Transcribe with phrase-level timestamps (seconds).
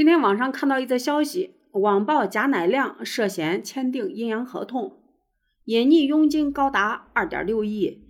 [0.00, 4.96] 今天网上看到一则消息，网曝贾乃亮涉嫌签订阴阳合同，
[5.66, 8.02] 隐匿佣金高达二点六亿。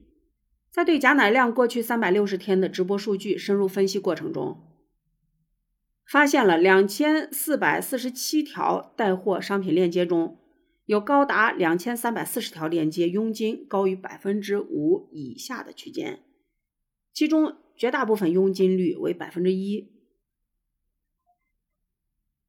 [0.71, 4.61] 在对贾乃亮过去三百六十天的直播数据深入分析过程中，
[6.07, 10.39] 发现了两千四百四十七条带货商品链接中，
[10.85, 16.21] 有高达两千三百四十条链接佣金高于百分之五以下的区间，
[17.13, 19.99] 其中绝大部分佣金率为百分之一。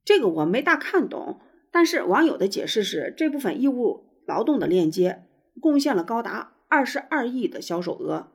[0.03, 1.39] 这个我没大看懂，
[1.71, 5.25] 但是网友的解释是，这部分义务劳动的链接
[5.59, 8.31] 贡献了高达二十二亿的销售额，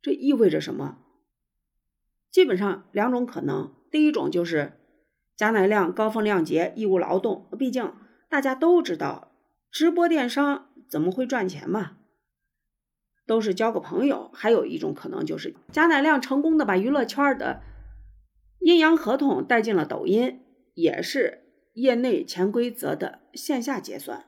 [0.00, 0.98] 这意味着什么？
[2.30, 4.74] 基本上两种可能，第一种就是
[5.36, 7.92] 贾乃亮高风亮节义务劳动，毕竟
[8.28, 9.32] 大家都知道，
[9.72, 11.96] 直播电商怎么会赚钱嘛，
[13.26, 14.30] 都是交个朋友。
[14.34, 17.62] 还有一种可能就是贾乃亮成功的把娱乐圈的
[18.60, 20.42] 阴阳合同带进了抖音。
[20.78, 21.40] 也是
[21.72, 24.26] 业内潜规则的线下结算。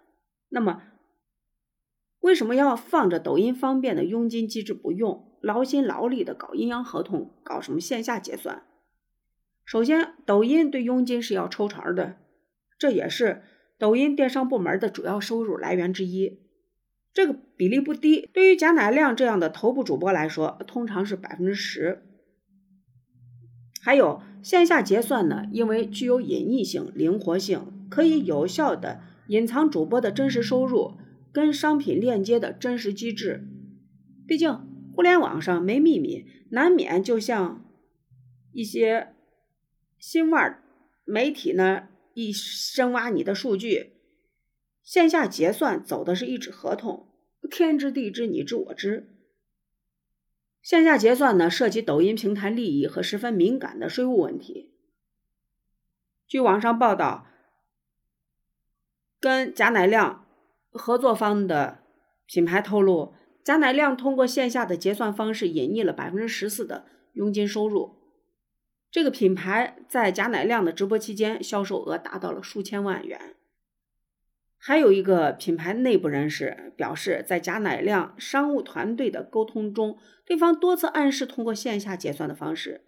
[0.49, 0.83] 那么，
[2.19, 8.65] 为什么要放着抖音方便的佣金机制不用，劳心劳力的搞阴阳合同，搞什么线下结算？
[9.65, 12.17] 首先，抖音对佣金是要抽成的，
[12.77, 13.45] 这也是
[13.79, 16.41] 抖音电商部门的主要收入来源之一，
[17.15, 18.29] 这个比例不低。
[18.33, 22.10] 对于贾乃亮这样的头部主播来说，通常是百分之十。
[23.83, 30.99] 还有线下结算呢，因为具有隐匿性、灵活性，可以有效的隐藏主播的真实收入
[31.33, 33.49] 跟商品链接的真实机制。
[34.27, 34.53] 毕竟
[34.95, 37.65] 互联网上没秘密，难免就像
[38.53, 39.15] 一些
[39.99, 40.63] 新腕
[41.05, 43.95] 媒体呢一深挖你的数据，
[44.83, 47.09] 线下结算走的是一纸合同，
[47.51, 49.17] 天知地知，你知我知。
[50.71, 54.71] 线下结算呢，涉及抖音平台利益和十分敏感的税务问题。
[56.29, 57.27] 据网上报道，
[59.19, 60.27] 跟贾乃亮
[60.71, 61.81] 合作方的
[62.25, 63.13] 品牌透露，
[63.43, 67.97] 贾乃亮通过线下的结算方式隐匿了百分之十四的佣金收入。
[68.93, 73.35] 这个品牌在贾乃亮的直播期间，销售额达到了数千万元。
[74.63, 82.85] 还有一个品牌内部人士表示，在贾乃亮商务团队的沟通中，对方多次暗示通过线下结算的方式，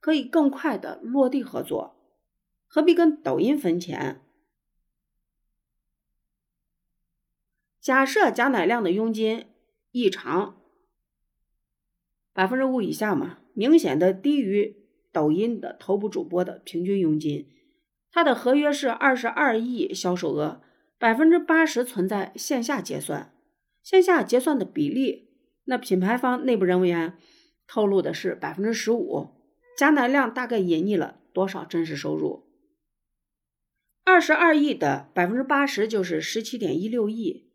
[0.00, 1.94] 可以更快的落地合作，
[2.66, 4.20] 何必跟抖音分钱？
[7.80, 9.46] 假设贾乃亮的佣金
[9.92, 10.60] 异常
[12.32, 14.76] 百分之五以下嘛，明显的低于
[15.12, 17.48] 抖音的头部主播的平均佣金，
[18.10, 20.60] 他的合约是二十二亿销售额。
[21.02, 23.34] 百分之八十存在线下结算，
[23.82, 25.32] 线下结算的比例，
[25.64, 27.18] 那品牌方内部人员
[27.66, 29.30] 透露的是百分之十五。
[29.76, 32.46] 贾乃亮大概隐匿了多少真实收入？
[34.04, 37.50] 二十二亿的百分之八十就是十七点一六亿，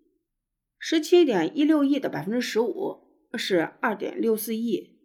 [0.78, 5.00] 十七点一六亿的百分之十五是二点六四亿。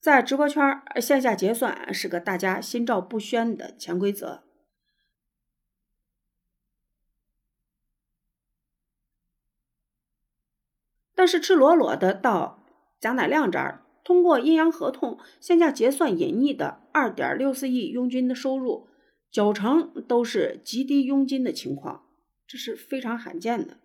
[0.00, 0.62] 在直播圈，
[1.00, 4.44] 线下结算是个大家心照不宣的潜规则。
[11.18, 12.62] 但是赤裸裸的到
[13.00, 18.86] 贾乃亮这儿，通过阴阳合同线下结算隐匿的二点六四亿佣金的收入，
[19.28, 22.06] 九成都是极低佣金的情况，
[22.46, 23.78] 这是非常罕见的。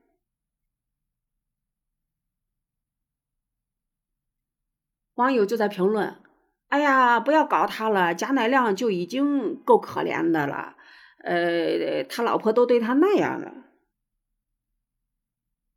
[5.16, 6.22] 网友就在评论
[6.70, 10.76] ：“哎呀，不要搞他了，贾乃亮就已经够可怜的了，
[11.24, 13.66] 呃，他老婆都对他那样了。”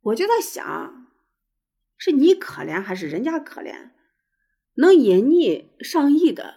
[0.01, 0.96] 我就在想。
[1.97, 3.91] 是你可怜还是人家可怜？
[4.75, 6.55] 能隐匿上亿的，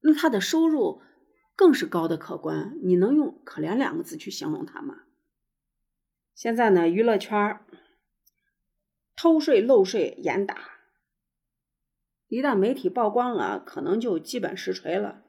[0.00, 1.02] 那他的收入
[1.54, 2.78] 更是高的可观。
[2.82, 5.02] 你能用“可怜”两个字去形容他吗？
[6.34, 7.60] 现在呢，娱乐圈
[9.14, 10.78] 偷税漏税严打，
[12.28, 15.22] 一旦媒体曝光了，可能就基本实锤了。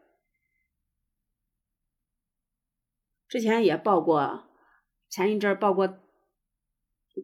[3.27, 4.47] 之前也报过，
[5.09, 5.99] 前一阵报过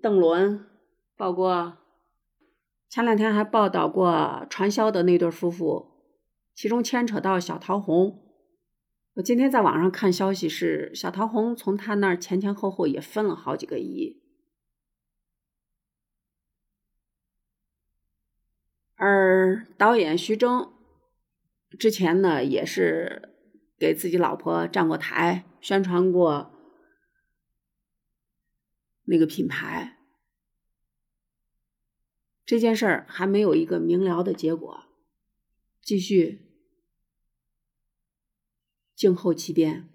[0.02, 0.70] 邓伦。
[1.18, 1.80] 报过，
[2.88, 5.92] 前两天还报道过传销的那对夫妇，
[6.54, 8.24] 其中牵扯到小桃红。
[9.16, 14.22] 我今天在网上看消息是，小桃红从他那儿前前后后也分了好几个亿。
[18.96, 20.72] 而导演徐峥
[21.80, 23.34] 之前呢，也是
[23.80, 26.52] 给自己老婆站过台，宣传过
[29.06, 29.97] 那个品牌。
[32.48, 34.86] 这件事儿还没有一个明了的结果
[35.82, 36.40] 继续
[38.96, 39.90] 静候其变。